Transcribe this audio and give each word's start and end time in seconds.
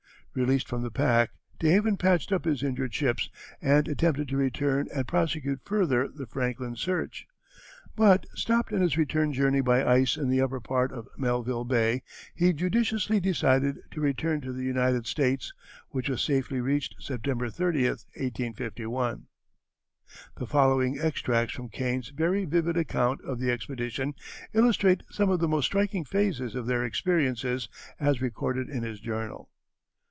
Released 0.33 0.69
from 0.69 0.81
the 0.81 0.91
pack, 0.91 1.31
DeHaven 1.59 1.99
patched 1.99 2.31
up 2.31 2.45
his 2.45 2.63
injured 2.63 2.93
ships 2.93 3.29
and 3.61 3.85
attempted 3.85 4.29
to 4.29 4.37
return 4.37 4.87
and 4.95 5.05
prosecute 5.05 5.59
further 5.65 6.07
the 6.07 6.25
Franklin 6.25 6.77
search; 6.77 7.27
but, 7.97 8.25
stopped 8.33 8.71
in 8.71 8.79
his 8.81 8.95
return 8.97 9.33
journey 9.33 9.59
by 9.59 9.85
ice 9.85 10.15
in 10.15 10.29
the 10.29 10.39
upper 10.39 10.61
part 10.61 10.93
of 10.93 11.09
Melville 11.17 11.65
Bay, 11.65 12.01
he 12.33 12.53
judiciously 12.53 13.19
decided 13.19 13.75
to 13.91 13.99
return 13.99 14.39
to 14.39 14.53
the 14.53 14.63
United 14.63 15.05
States, 15.05 15.51
which 15.89 16.07
was 16.07 16.21
safely 16.21 16.61
reached 16.61 16.95
September 17.01 17.49
30, 17.49 17.89
1851. 17.89 19.25
The 20.37 20.47
following 20.47 20.97
extracts 20.97 21.53
from 21.55 21.67
Kane's 21.67 22.07
very 22.07 22.45
vivid 22.45 22.77
account 22.77 23.19
of 23.25 23.37
the 23.37 23.51
expedition 23.51 24.13
illustrate 24.53 25.03
some 25.09 25.29
of 25.29 25.41
the 25.41 25.49
most 25.49 25.65
striking 25.65 26.05
phases 26.05 26.55
of 26.55 26.67
their 26.67 26.85
experiences 26.85 27.67
as 27.99 28.21
recorded 28.21 28.69
in 28.69 28.81
his 28.83 29.01
journal. 29.01 29.49